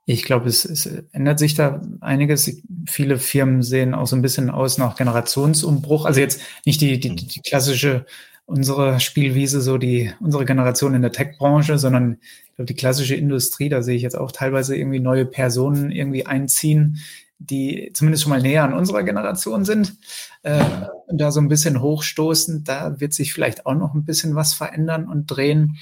ich 0.06 0.24
glaube, 0.24 0.50
es, 0.50 0.66
es 0.66 0.86
ändert 1.12 1.40
sich 1.40 1.54
da 1.54 1.82
einiges. 2.02 2.62
Viele 2.88 3.18
Firmen 3.18 3.62
sehen 3.62 3.94
auch 3.94 4.08
so 4.08 4.16
ein 4.16 4.22
bisschen 4.22 4.50
aus 4.50 4.78
nach 4.78 4.96
Generationsumbruch. 4.96 6.06
Also 6.06 6.20
jetzt 6.20 6.42
nicht 6.66 6.82
die, 6.82 7.00
die, 7.00 7.16
die 7.16 7.42
klassische 7.42 8.06
unsere 8.50 9.00
Spielwiese, 9.00 9.62
so 9.62 9.78
die, 9.78 10.12
unsere 10.20 10.44
Generation 10.44 10.96
in 10.96 11.04
der 11.04 11.12
Tech-Branche, 11.12 11.78
sondern 11.78 12.18
glaube, 12.60 12.68
die 12.68 12.76
klassische 12.76 13.16
Industrie, 13.16 13.70
da 13.70 13.82
sehe 13.82 13.96
ich 13.96 14.02
jetzt 14.02 14.18
auch 14.18 14.34
teilweise 14.34 14.76
irgendwie 14.76 15.00
neue 15.00 15.26
Personen 15.26 15.92
irgendwie 15.92 16.26
einziehen, 16.26 17.00
die 17.38 17.92
zumindest 17.94 18.24
schon 18.24 18.32
mal 18.32 18.42
näher 18.42 18.66
an 18.66 18.74
unserer 18.74 19.04
Generation 19.04 19.64
sind, 19.64 19.96
äh, 20.44 20.62
und 21.08 21.20
da 21.20 21.32
so 21.32 21.40
ein 21.40 21.48
bisschen 21.48 21.82
hochstoßen. 21.82 22.66
Da 22.66 23.00
wird 23.00 23.14
sich 23.14 23.32
vielleicht 23.32 23.66
auch 23.66 23.76
noch 23.76 23.94
ein 23.94 24.04
bisschen 24.04 24.36
was 24.36 24.54
verändern 24.54 25.08
und 25.08 25.28
drehen. 25.28 25.78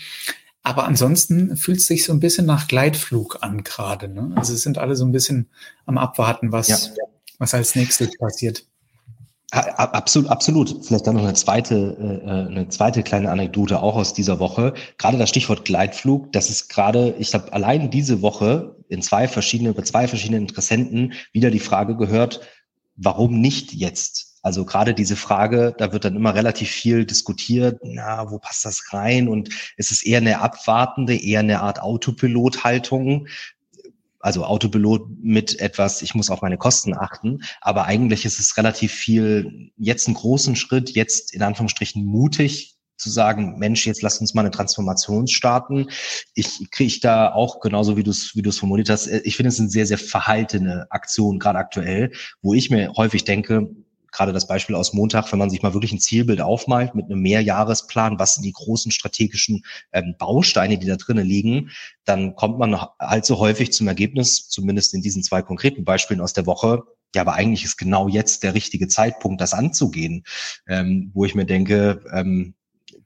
Aber 0.62 0.86
ansonsten 0.86 1.58
fühlt 1.58 1.78
es 1.80 1.88
sich 1.88 2.04
so 2.04 2.14
ein 2.14 2.20
bisschen 2.20 2.46
nach 2.46 2.68
Gleitflug 2.68 3.40
an 3.42 3.64
gerade. 3.64 4.08
Ne? 4.08 4.34
Also 4.36 4.54
es 4.54 4.62
sind 4.62 4.78
alle 4.78 4.96
so 4.96 5.04
ein 5.04 5.12
bisschen 5.12 5.50
am 5.88 5.98
Abwarten, 5.98 6.52
was, 6.52 6.68
ja. 6.68 6.78
was 7.40 7.56
als 7.56 7.76
nächstes 7.76 8.16
passiert. 8.20 8.66
Absolut, 9.52 10.30
absolut. 10.30 10.86
Vielleicht 10.86 11.08
dann 11.08 11.16
noch 11.16 11.24
eine 11.24 11.34
zweite, 11.34 11.76
äh, 12.00 12.28
äh, 12.28 12.48
eine 12.48 12.68
zweite 12.68 13.02
kleine 13.02 13.32
Anekdote 13.32 13.82
auch 13.82 13.96
aus 13.96 14.14
dieser 14.14 14.40
Woche. 14.40 14.74
Gerade 14.98 15.18
das 15.18 15.30
Stichwort 15.30 15.64
Gleitflug, 15.64 16.34
das 16.34 16.50
ist 16.50 16.68
gerade, 16.68 17.16
ich 17.18 17.34
habe 17.34 17.54
allein 17.54 17.90
diese 17.90 18.22
Woche 18.22 18.76
in 18.90 19.02
zwei 19.02 19.28
verschiedene, 19.28 19.74
bei 19.74 19.84
zwei 19.84 20.08
verschiedenen 20.10 20.42
Interessenten 20.42 21.14
wieder 21.32 21.50
die 21.50 21.60
Frage 21.60 21.96
gehört, 21.96 22.42
warum 22.98 23.40
nicht 23.40 23.74
jetzt? 23.74 24.38
Also 24.44 24.66
gerade 24.66 24.94
diese 24.94 25.16
Frage, 25.16 25.74
da 25.78 25.94
wird 25.94 26.06
dann 26.06 26.16
immer 26.16 26.36
relativ 26.36 26.70
viel 26.70 27.06
diskutiert, 27.06 27.80
na, 27.84 28.30
wo 28.30 28.40
passt 28.40 28.66
das 28.66 28.92
rein? 28.92 29.30
Und 29.30 29.50
es 29.78 29.92
ist 29.92 30.06
eher 30.06 30.20
eine 30.20 30.42
abwartende, 30.42 31.16
eher 31.16 31.40
eine 31.40 31.62
Art 31.62 31.82
Autopilot-Haltung 31.82 33.28
also 34.28 34.44
Autopilot 34.44 35.08
mit 35.22 35.62
etwas, 35.62 36.02
ich 36.02 36.14
muss 36.14 36.30
auf 36.30 36.42
meine 36.42 36.58
Kosten 36.58 36.94
achten, 36.94 37.44
aber 37.62 37.86
eigentlich 37.86 38.26
ist 38.26 38.40
es 38.40 38.58
relativ 38.58 38.92
viel, 38.92 39.72
jetzt 39.78 40.06
einen 40.08 40.16
großen 40.16 40.58
Schritt, 40.58 40.90
jetzt 40.90 41.34
in 41.34 41.42
Anführungsstrichen 41.42 42.06
mutig 42.06 42.76
zu 42.98 43.10
sagen, 43.10 43.58
Mensch, 43.58 43.88
jetzt 43.88 44.02
lass 44.02 44.20
uns 44.20 44.34
mal 44.34 44.42
eine 44.42 44.52
Transformation 44.52 45.28
starten. 45.28 45.88
Ich 46.34 46.70
kriege 46.72 47.00
da 47.02 47.32
auch 47.32 47.62
genauso 47.62 47.96
wie 47.96 48.04
du 48.04 48.12
es 48.12 48.36
wie 48.36 48.42
du 48.42 48.50
es 48.50 48.60
formuliert 48.60 48.90
hast. 48.90 49.08
Ich 49.08 49.38
finde 49.38 49.48
es 49.48 49.60
eine 49.62 49.70
sehr 49.70 49.86
sehr 49.86 49.98
verhaltene 49.98 50.88
Aktion 50.90 51.40
gerade 51.40 51.60
aktuell, 51.60 52.12
wo 52.42 52.54
ich 52.54 52.70
mir 52.70 52.92
häufig 52.98 53.24
denke, 53.24 53.70
gerade 54.12 54.34
das 54.34 54.48
Beispiel 54.48 54.76
aus 54.76 54.94
Montag, 54.94 55.32
wenn 55.32 55.40
man 55.40 55.50
sich 55.50 55.62
mal 55.62 55.74
wirklich 55.74 55.92
ein 55.92 56.00
Zielbild 56.00 56.42
aufmalt 56.42 56.96
mit 56.96 57.06
einem 57.06 57.22
Mehrjahresplan, 57.22 58.20
was 58.20 58.36
sind 58.36 58.44
die 58.44 58.52
großen 58.52 58.92
strategischen 58.92 59.64
ähm, 59.92 60.16
Bausteine, 60.18 60.78
die 60.78 60.88
da 60.88 60.96
drinnen 60.96 61.26
liegen, 61.26 61.72
dann 62.06 62.36
kommt 62.36 62.60
man 62.60 62.76
allzu 62.98 63.40
häufig 63.40 63.72
zum 63.72 63.88
Ergebnis, 63.88 64.48
zumindest 64.50 64.94
in 64.94 65.02
diesen 65.02 65.24
zwei 65.24 65.42
konkreten 65.42 65.84
Beispielen 65.84 66.22
aus 66.22 66.34
der 66.34 66.46
Woche, 66.46 66.84
ja, 67.16 67.22
aber 67.22 67.34
eigentlich 67.34 67.64
ist 67.64 67.78
genau 67.78 68.08
jetzt 68.08 68.44
der 68.44 68.54
richtige 68.54 68.88
Zeitpunkt, 68.88 69.42
das 69.42 69.54
anzugehen, 69.54 70.24
ähm, 70.68 71.12
wo 71.14 71.26
ich 71.26 71.36
mir 71.36 71.46
denke, 71.46 72.04
ähm, 72.14 72.54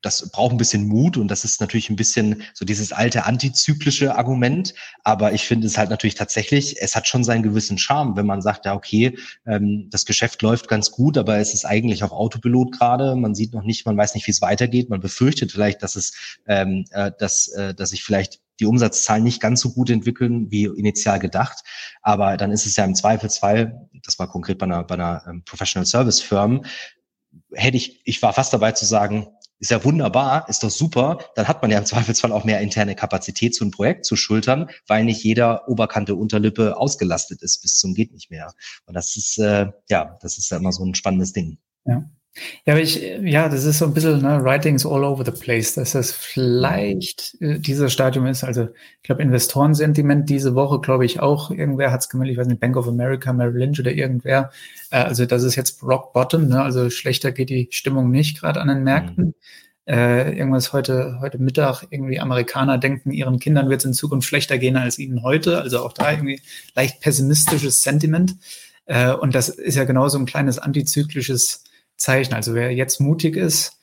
das 0.02 0.30
braucht 0.32 0.52
ein 0.52 0.58
bisschen 0.58 0.88
Mut 0.88 1.18
und 1.18 1.28
das 1.30 1.44
ist 1.44 1.62
natürlich 1.62 1.90
ein 1.90 1.96
bisschen 1.96 2.44
so 2.54 2.66
dieses 2.66 2.92
alte 2.92 3.26
antizyklische 3.26 4.16
Argument. 4.16 4.74
Aber 5.04 5.34
ich 5.34 5.44
finde 5.44 5.68
es 5.68 5.78
halt 5.78 5.90
natürlich 5.90 6.16
tatsächlich, 6.16 6.82
es 6.82 6.96
hat 6.96 7.08
schon 7.08 7.24
seinen 7.24 7.44
gewissen 7.44 7.78
Charme, 7.78 8.16
wenn 8.16 8.26
man 8.26 8.42
sagt, 8.42 8.66
ja, 8.66 8.74
okay, 8.74 9.18
ähm, 9.46 9.88
das 9.92 10.06
Geschäft 10.06 10.42
läuft 10.42 10.68
ganz 10.68 10.92
gut, 10.92 11.18
aber 11.18 11.38
es 11.38 11.54
ist 11.54 11.66
eigentlich 11.66 12.04
auf 12.04 12.12
Autopilot 12.12 12.72
gerade. 12.72 13.16
Man 13.16 13.36
sieht 13.36 13.54
noch 13.54 13.64
nicht, 13.64 13.86
man 13.86 13.98
weiß 13.98 14.16
nicht, 14.16 14.28
wie 14.28 14.32
es 14.32 14.42
weitergeht. 14.42 14.90
Man 14.90 15.00
befürchtet 15.00 15.52
vielleicht, 15.52 15.84
dass 15.84 15.96
es, 15.96 16.40
ähm, 16.48 16.86
äh, 16.92 17.12
dass, 17.18 17.48
äh, 17.50 17.74
dass 17.74 17.92
sich 17.92 18.04
vielleicht 18.04 18.40
die 18.60 18.66
Umsatzzahlen 18.66 19.24
nicht 19.24 19.42
ganz 19.42 19.62
so 19.62 19.72
gut 19.74 19.90
entwickeln 19.90 20.52
wie 20.52 20.66
initial 20.66 21.20
gedacht. 21.20 21.64
Aber 22.02 22.38
dann 22.38 22.52
ist 22.52 22.66
es 22.66 22.76
ja 22.76 22.86
im 22.86 22.96
Zweifelsfall, 22.96 23.90
das 24.04 24.20
war 24.20 24.28
konkret 24.28 24.60
bei 24.60 24.66
einer, 24.66 24.84
bei 24.84 24.96
einer 24.96 25.24
ähm, 25.28 25.44
Professional 25.44 25.86
Service 25.86 26.22
Firm, 26.22 26.64
hätte 27.54 27.78
ich, 27.78 28.02
ich 28.06 28.22
war 28.22 28.34
fast 28.34 28.54
dabei 28.54 28.72
zu 28.72 28.86
sagen, 28.86 29.28
ist 29.62 29.70
ja 29.70 29.86
wunderbar, 29.86 30.50
ist 30.50 30.64
doch 30.64 30.72
super. 30.72 31.20
Dann 31.36 31.48
hat 31.48 31.62
man 31.62 31.70
ja 31.70 31.78
im 31.78 31.86
Zweifelsfall 31.86 32.32
auch 32.32 32.44
mehr 32.44 32.60
interne 32.62 32.96
Kapazität, 32.96 33.56
so 33.56 33.64
ein 33.64 33.72
Projekt 33.72 34.06
zu 34.06 34.16
schultern, 34.16 34.70
weil 34.88 35.06
nicht 35.06 35.24
jeder 35.24 35.70
Oberkante, 35.70 36.16
Unterlippe 36.16 36.78
ausgelastet 36.78 37.44
ist 37.44 37.62
bis 37.62 37.78
zum 37.78 37.94
geht 37.94 38.12
nicht 38.12 38.32
mehr. 38.32 38.54
Und 38.86 38.96
das 38.96 39.16
ist, 39.16 39.38
äh, 39.38 39.68
ja, 39.88 40.18
das 40.22 40.40
ist 40.40 40.50
ja 40.50 40.58
immer 40.58 40.72
so 40.72 40.84
ein 40.84 40.96
spannendes 40.96 41.32
Ding. 41.32 41.60
Ja. 41.86 42.10
Ja, 42.66 42.74
aber 42.74 42.82
ich, 42.82 43.02
ja, 43.24 43.50
das 43.50 43.66
ist 43.66 43.80
so 43.80 43.86
ein 43.86 43.94
bisschen, 43.94 44.22
ne, 44.22 44.42
Writings 44.42 44.86
all 44.86 45.04
over 45.04 45.26
the 45.26 45.32
place, 45.32 45.74
dass 45.74 45.92
das 45.92 46.14
vielleicht 46.14 47.36
äh, 47.42 47.60
dieses 47.60 47.92
Stadium 47.92 48.26
ist. 48.26 48.46
Also 48.46 48.70
ich 49.02 49.04
glaube, 49.04 49.22
Investorensentiment 49.22 50.30
diese 50.30 50.56
Woche, 50.56 50.80
glaube 50.80 51.06
ich, 51.06 51.20
auch, 51.20 51.52
irgendwer 51.52 51.92
hat 51.92 52.02
es 52.02 52.10
gemeldet, 52.10 52.34
ich 52.34 52.40
weiß 52.40 52.48
nicht, 52.48 52.62
Bank 52.62 52.78
of 52.78 52.88
America, 52.88 53.34
Merrill 53.34 53.58
Lynch 53.58 53.82
oder 53.82 53.92
irgendwer. 53.92 54.52
Äh, 54.92 54.98
also 54.98 55.26
das 55.26 55.44
ist 55.44 55.56
jetzt 55.56 55.84
Rock 55.84 56.14
Bottom, 56.14 56.48
ne? 56.48 56.62
also 56.62 56.90
schlechter 56.90 57.34
geht 57.34 57.50
die 57.50 57.68
Stimmung 57.72 58.12
nicht 58.12 58.40
gerade 58.40 58.62
an 58.62 58.70
den 58.70 58.84
Märkten. 58.84 59.26
Mhm. 59.26 59.34
Äh, 59.88 60.38
irgendwas 60.38 60.72
heute, 60.72 61.18
heute 61.20 61.38
Mittag, 61.38 61.84
irgendwie 61.90 62.20
Amerikaner 62.20 62.78
denken, 62.78 63.12
ihren 63.12 63.40
Kindern 63.40 63.70
wird 63.70 63.82
es 63.82 63.86
in 63.86 63.94
Zukunft 63.94 64.28
schlechter 64.28 64.58
gehen 64.58 64.78
als 64.78 65.00
ihnen 65.00 65.22
heute. 65.22 65.60
Also 65.60 65.80
auch 65.80 65.92
da 65.92 66.12
irgendwie 66.12 66.40
leicht 66.76 67.02
pessimistisches 67.02 67.84
Sentiment. 67.84 68.36
Äh, 68.86 69.12
und 69.12 69.36
das 69.36 69.50
ist 69.50 69.76
ja 69.76 69.84
genauso 69.84 70.18
ein 70.18 70.26
kleines 70.26 70.60
antizyklisches 70.60 71.66
Zeichen. 72.02 72.34
Also 72.34 72.54
wer 72.54 72.72
jetzt 72.74 73.00
mutig 73.00 73.36
ist, 73.36 73.80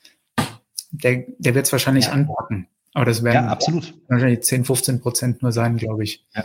der, 0.91 1.25
der 1.37 1.55
wird 1.55 1.65
es 1.65 1.71
wahrscheinlich 1.71 2.05
ja. 2.05 2.11
anpacken. 2.11 2.67
Aber 2.93 3.05
das 3.05 3.23
werden 3.23 3.45
ja, 3.45 3.51
absolut. 3.51 3.93
wahrscheinlich 4.07 4.41
10, 4.41 4.65
15 4.65 5.01
Prozent 5.01 5.41
nur 5.41 5.51
sein, 5.51 5.77
glaube 5.77 6.03
ich. 6.03 6.25
Ja. 6.35 6.43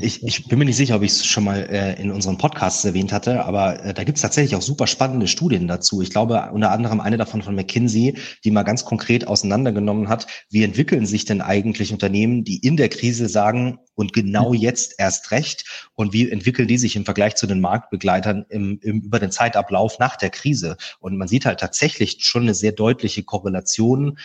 Ich, 0.00 0.22
ich 0.22 0.46
bin 0.46 0.58
mir 0.58 0.64
nicht 0.64 0.76
sicher, 0.76 0.96
ob 0.96 1.02
ich 1.02 1.12
es 1.12 1.26
schon 1.26 1.44
mal 1.44 1.58
äh, 1.70 2.00
in 2.00 2.10
unseren 2.10 2.38
Podcasts 2.38 2.84
erwähnt 2.84 3.12
hatte, 3.12 3.44
aber 3.44 3.82
äh, 3.84 3.94
da 3.94 4.04
gibt 4.04 4.18
es 4.18 4.22
tatsächlich 4.22 4.56
auch 4.56 4.62
super 4.62 4.86
spannende 4.86 5.28
Studien 5.28 5.68
dazu. 5.68 6.02
Ich 6.02 6.10
glaube 6.10 6.50
unter 6.52 6.70
anderem 6.70 7.00
eine 7.00 7.16
davon 7.16 7.42
von 7.42 7.54
McKinsey, 7.54 8.16
die 8.44 8.50
mal 8.50 8.62
ganz 8.62 8.84
konkret 8.84 9.26
auseinandergenommen 9.26 10.08
hat, 10.08 10.26
wie 10.50 10.62
entwickeln 10.62 11.06
sich 11.06 11.24
denn 11.24 11.40
eigentlich 11.40 11.92
Unternehmen, 11.92 12.44
die 12.44 12.58
in 12.58 12.76
der 12.76 12.88
Krise 12.88 13.28
sagen 13.28 13.78
und 13.94 14.12
genau 14.12 14.50
mhm. 14.50 14.58
jetzt 14.58 14.94
erst 14.98 15.30
recht 15.30 15.88
und 15.94 16.12
wie 16.12 16.30
entwickeln 16.30 16.68
die 16.68 16.78
sich 16.78 16.96
im 16.96 17.04
Vergleich 17.04 17.36
zu 17.36 17.46
den 17.46 17.60
Marktbegleitern 17.60 18.44
im, 18.48 18.78
im, 18.82 19.00
über 19.00 19.18
den 19.18 19.30
Zeitablauf 19.30 19.98
nach 19.98 20.16
der 20.16 20.30
Krise. 20.30 20.76
Und 21.00 21.16
man 21.16 21.28
sieht 21.28 21.46
halt 21.46 21.60
tatsächlich 21.60 22.18
schon 22.20 22.42
eine 22.42 22.54
sehr 22.54 22.72
deutliche 22.72 23.22
Korrelation 23.22 24.18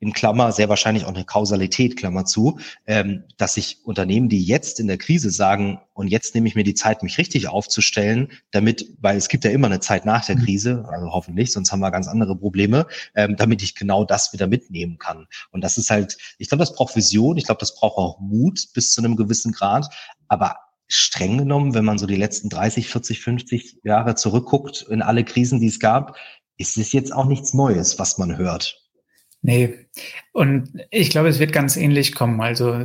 in 0.00 0.12
Klammer 0.12 0.52
sehr 0.52 0.68
wahrscheinlich 0.68 1.04
auch 1.04 1.14
eine 1.14 1.24
Kausalität, 1.24 1.96
Klammer 1.96 2.24
zu, 2.24 2.58
ähm, 2.86 3.24
dass 3.36 3.54
sich 3.54 3.78
Unternehmen, 3.84 4.28
die 4.28 4.44
jetzt 4.44 4.80
in 4.80 4.86
der 4.86 4.98
Krise 4.98 5.30
sagen, 5.30 5.80
und 5.94 6.08
jetzt 6.08 6.34
nehme 6.34 6.48
ich 6.48 6.54
mir 6.54 6.64
die 6.64 6.74
Zeit, 6.74 7.02
mich 7.02 7.18
richtig 7.18 7.48
aufzustellen, 7.48 8.32
damit, 8.50 8.86
weil 9.00 9.16
es 9.16 9.28
gibt 9.28 9.44
ja 9.44 9.50
immer 9.50 9.68
eine 9.68 9.80
Zeit 9.80 10.04
nach 10.04 10.24
der 10.24 10.36
mhm. 10.36 10.44
Krise, 10.44 10.84
also 10.88 11.10
hoffentlich, 11.10 11.52
sonst 11.52 11.72
haben 11.72 11.80
wir 11.80 11.90
ganz 11.90 12.08
andere 12.08 12.36
Probleme, 12.36 12.86
ähm, 13.14 13.36
damit 13.36 13.62
ich 13.62 13.74
genau 13.74 14.04
das 14.04 14.32
wieder 14.32 14.46
mitnehmen 14.46 14.98
kann. 14.98 15.26
Und 15.52 15.62
das 15.62 15.78
ist 15.78 15.90
halt, 15.90 16.18
ich 16.38 16.48
glaube, 16.48 16.62
das 16.62 16.74
braucht 16.74 16.96
Vision, 16.96 17.36
ich 17.36 17.44
glaube, 17.44 17.60
das 17.60 17.74
braucht 17.74 17.96
auch 17.96 18.20
Mut 18.20 18.68
bis 18.74 18.92
zu 18.92 19.00
einem 19.00 19.16
gewissen 19.16 19.52
Grad, 19.52 19.88
aber 20.28 20.56
streng 20.88 21.38
genommen, 21.38 21.74
wenn 21.74 21.84
man 21.84 21.98
so 21.98 22.06
die 22.06 22.16
letzten 22.16 22.48
30, 22.48 22.88
40, 22.88 23.20
50 23.20 23.78
Jahre 23.84 24.14
zurückguckt 24.16 24.82
in 24.82 25.02
alle 25.02 25.24
Krisen, 25.24 25.60
die 25.60 25.68
es 25.68 25.80
gab, 25.80 26.16
ist 26.56 26.76
es 26.76 26.92
jetzt 26.92 27.12
auch 27.12 27.24
nichts 27.24 27.54
Neues, 27.54 27.98
was 27.98 28.18
man 28.18 28.36
hört. 28.36 28.83
Nee. 29.44 29.74
Und 30.32 30.70
ich 30.90 31.10
glaube, 31.10 31.28
es 31.28 31.38
wird 31.38 31.52
ganz 31.52 31.76
ähnlich 31.76 32.14
kommen. 32.14 32.40
Also, 32.40 32.82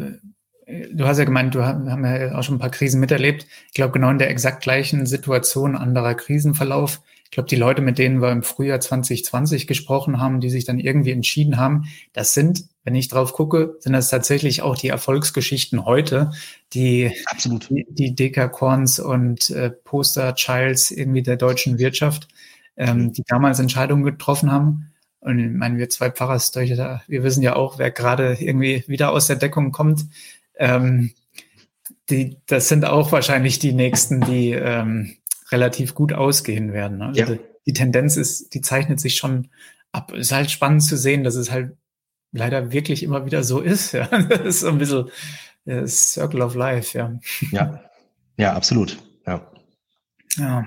du 0.67 1.05
hast 1.05 1.17
ja 1.17 1.23
gemeint, 1.23 1.55
du 1.55 1.63
haben 1.63 2.03
ja 2.03 2.37
auch 2.37 2.43
schon 2.43 2.55
ein 2.55 2.59
paar 2.59 2.69
Krisen 2.69 2.99
miterlebt. 2.99 3.47
Ich 3.67 3.73
glaube, 3.73 3.93
genau 3.93 4.09
in 4.09 4.17
der 4.17 4.29
exakt 4.29 4.61
gleichen 4.61 5.05
Situation, 5.05 5.77
anderer 5.77 6.15
Krisenverlauf. 6.15 6.99
Ich 7.23 7.31
glaube, 7.31 7.47
die 7.47 7.55
Leute, 7.55 7.81
mit 7.81 7.97
denen 7.97 8.21
wir 8.21 8.33
im 8.33 8.43
Frühjahr 8.43 8.81
2020 8.81 9.67
gesprochen 9.67 10.19
haben, 10.19 10.41
die 10.41 10.49
sich 10.49 10.65
dann 10.65 10.79
irgendwie 10.79 11.11
entschieden 11.11 11.55
haben, 11.55 11.85
das 12.11 12.33
sind, 12.33 12.65
wenn 12.83 12.95
ich 12.95 13.07
drauf 13.07 13.31
gucke, 13.31 13.77
sind 13.79 13.93
das 13.93 14.09
tatsächlich 14.09 14.61
auch 14.61 14.75
die 14.75 14.89
Erfolgsgeschichten 14.89 15.85
heute, 15.85 16.31
die, 16.73 17.09
Absolut. 17.27 17.69
die, 17.69 17.87
die 17.89 18.15
Dekacorns 18.15 18.99
und 18.99 19.49
äh, 19.51 19.69
Poster 19.69 20.35
Childs 20.35 20.91
irgendwie 20.91 21.23
der 21.23 21.37
deutschen 21.37 21.79
Wirtschaft, 21.79 22.27
ähm, 22.75 23.13
die 23.13 23.23
damals 23.25 23.59
Entscheidungen 23.59 24.03
getroffen 24.03 24.51
haben 24.51 24.91
und 25.21 25.39
ich 25.39 25.51
meine, 25.51 25.77
wir 25.77 25.89
zwei 25.89 26.11
Pfarrerstöchter, 26.11 27.01
wir 27.07 27.23
wissen 27.23 27.43
ja 27.43 27.55
auch, 27.55 27.77
wer 27.77 27.91
gerade 27.91 28.37
irgendwie 28.39 28.83
wieder 28.87 29.11
aus 29.11 29.27
der 29.27 29.35
Deckung 29.35 29.71
kommt. 29.71 30.05
Ähm, 30.55 31.11
die, 32.09 32.37
das 32.47 32.69
sind 32.69 32.85
auch 32.85 33.11
wahrscheinlich 33.11 33.59
die 33.59 33.73
nächsten, 33.73 34.21
die 34.21 34.51
ähm, 34.51 35.15
relativ 35.51 35.93
gut 35.93 36.13
ausgehen 36.13 36.73
werden. 36.73 36.97
Ne? 36.99 37.05
Also 37.07 37.19
ja. 37.19 37.25
die, 37.27 37.39
die 37.65 37.73
Tendenz 37.73 38.17
ist, 38.17 38.53
die 38.53 38.61
zeichnet 38.61 38.99
sich 38.99 39.15
schon 39.15 39.49
ab. 39.91 40.11
Ist 40.13 40.31
halt 40.31 40.51
spannend 40.51 40.83
zu 40.83 40.97
sehen, 40.97 41.23
dass 41.23 41.35
es 41.35 41.51
halt 41.51 41.75
leider 42.31 42.71
wirklich 42.71 43.03
immer 43.03 43.25
wieder 43.25 43.43
so 43.43 43.59
ist. 43.59 43.93
Ja? 43.93 44.07
Das 44.07 44.41
ist 44.41 44.59
so 44.61 44.69
ein 44.69 44.77
bisschen 44.77 45.09
das 45.65 46.13
Circle 46.13 46.41
of 46.41 46.55
Life, 46.55 46.97
ja. 46.97 47.19
Ja, 47.51 47.83
ja, 48.37 48.53
absolut. 48.53 48.97
Ja. 49.27 49.51
Ja. 50.37 50.65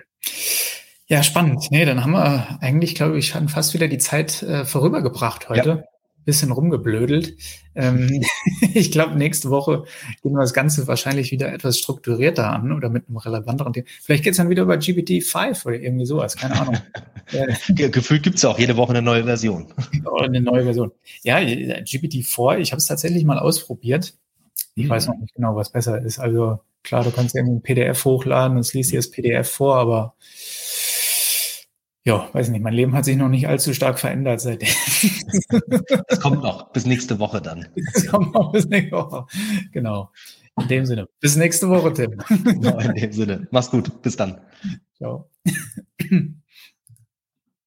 Ja, 1.06 1.22
spannend. 1.22 1.70
Nee, 1.70 1.84
dann 1.84 2.02
haben 2.02 2.12
wir 2.12 2.58
eigentlich, 2.60 2.94
glaube 2.94 3.18
ich, 3.18 3.28
schon 3.28 3.48
fast 3.48 3.74
wieder 3.74 3.88
die 3.88 3.98
Zeit 3.98 4.42
äh, 4.42 4.64
vorübergebracht 4.64 5.48
heute. 5.48 5.68
Ja. 5.68 5.84
Bisschen 6.24 6.52
rumgeblödelt. 6.52 7.36
Ähm, 7.74 8.24
ich 8.74 8.92
glaube, 8.92 9.16
nächste 9.16 9.50
Woche 9.50 9.84
gehen 10.22 10.32
wir 10.32 10.40
das 10.40 10.54
Ganze 10.54 10.86
wahrscheinlich 10.86 11.32
wieder 11.32 11.52
etwas 11.52 11.78
strukturierter 11.78 12.48
an 12.48 12.70
oder 12.70 12.88
mit 12.90 13.08
einem 13.08 13.16
relevanteren 13.16 13.72
Thema. 13.72 13.86
Vielleicht 14.00 14.22
geht 14.22 14.30
es 14.32 14.36
dann 14.36 14.48
wieder 14.48 14.62
über 14.62 14.74
GPT-5 14.74 15.66
oder 15.66 15.80
irgendwie 15.80 16.06
sowas, 16.06 16.36
keine 16.36 16.60
Ahnung. 16.60 16.78
Gefühlt 17.74 18.22
gibt 18.22 18.36
es 18.36 18.44
auch 18.44 18.58
jede 18.58 18.76
Woche 18.76 18.90
eine 18.90 19.02
neue 19.02 19.24
Version. 19.24 19.72
Oder 20.04 20.24
eine 20.24 20.40
neue 20.40 20.64
Version. 20.64 20.92
Ja, 21.22 21.38
GPT-4, 21.38 22.58
ich 22.58 22.72
habe 22.72 22.78
es 22.78 22.86
tatsächlich 22.86 23.24
mal 23.24 23.38
ausprobiert. 23.38 24.14
Ich 24.74 24.84
mhm. 24.84 24.90
weiß 24.90 25.08
noch 25.08 25.18
nicht 25.18 25.34
genau, 25.34 25.56
was 25.56 25.70
besser 25.70 26.00
ist. 26.02 26.18
Also 26.18 26.60
klar, 26.82 27.04
du 27.04 27.10
kannst 27.10 27.34
irgendwie 27.34 27.56
ein 27.56 27.62
PDF 27.62 28.04
hochladen 28.04 28.56
und 28.56 28.60
es 28.60 28.74
liest 28.74 28.92
dir 28.92 28.98
das 28.98 29.10
PDF 29.10 29.48
vor, 29.48 29.76
aber 29.76 30.14
ja, 32.04 32.28
weiß 32.32 32.48
nicht, 32.48 32.62
mein 32.62 32.74
Leben 32.74 32.94
hat 32.94 33.04
sich 33.04 33.16
noch 33.16 33.28
nicht 33.28 33.48
allzu 33.48 33.72
stark 33.74 33.98
verändert 33.98 34.40
seitdem. 34.40 34.68
Es 36.08 36.20
kommt 36.20 36.42
noch 36.42 36.72
bis 36.72 36.86
nächste 36.86 37.18
Woche 37.18 37.40
dann. 37.40 37.68
Es 37.94 38.06
kommt 38.06 38.34
noch 38.34 38.52
bis 38.52 38.66
nächste 38.66 38.96
Woche. 38.96 39.26
Genau. 39.72 40.10
In 40.60 40.68
dem 40.68 40.86
Sinne. 40.86 41.08
Bis 41.20 41.36
nächste 41.36 41.68
Woche, 41.68 41.92
Tim. 41.92 42.18
Genau, 42.44 42.78
in 42.78 42.94
dem 42.94 43.12
Sinne. 43.12 43.48
Mach's 43.50 43.70
gut. 43.70 44.02
Bis 44.02 44.16
dann. 44.16 44.40
Ciao. 44.96 45.30